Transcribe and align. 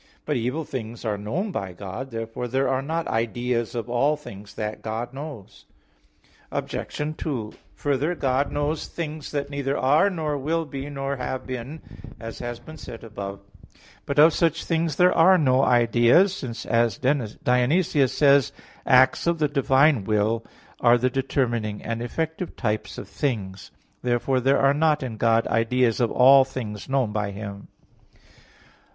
But 0.25 0.35
evil 0.35 0.63
things 0.63 1.05
are 1.05 1.15
known 1.15 1.51
by 1.51 1.73
God. 1.73 2.09
Therefore 2.09 2.47
there 2.47 2.67
are 2.67 2.81
not 2.81 3.07
ideas 3.07 3.75
of 3.75 3.87
all 3.87 4.15
things 4.17 4.55
that 4.55 4.81
God 4.81 5.13
knows. 5.13 5.65
Obj. 6.51 7.15
2: 7.17 7.53
Further, 7.75 8.15
God 8.15 8.51
knows 8.51 8.87
things 8.87 9.29
that 9.29 9.51
neither 9.51 9.77
are, 9.77 10.09
nor 10.09 10.39
will 10.39 10.65
be, 10.65 10.89
nor 10.89 11.17
have 11.17 11.45
been, 11.45 11.81
as 12.19 12.39
has 12.39 12.59
been 12.59 12.77
said 12.77 13.03
above 13.03 13.41
(A. 13.41 13.77
9). 13.77 13.85
But 14.07 14.17
of 14.17 14.33
such 14.33 14.65
things 14.65 14.95
there 14.95 15.13
are 15.15 15.37
no 15.37 15.61
ideas, 15.63 16.35
since, 16.35 16.65
as 16.65 16.97
Dionysius 16.97 18.11
says 18.11 18.49
(Div. 18.49 18.57
Nom. 18.57 18.63
v): 18.63 18.81
"Acts 18.89 19.27
of 19.27 19.37
the 19.37 19.47
divine 19.47 20.03
will 20.03 20.43
are 20.79 20.97
the 20.97 21.11
determining 21.11 21.83
and 21.83 22.01
effective 22.01 22.55
types 22.55 22.97
of 22.97 23.07
things." 23.07 23.69
Therefore 24.01 24.39
there 24.39 24.57
are 24.57 24.73
not 24.73 25.03
in 25.03 25.17
God 25.17 25.45
ideas 25.45 25.99
of 25.99 26.09
all 26.11 26.43
things 26.43 26.89
known 26.89 27.11
by 27.13 27.29
Him. 27.29 27.67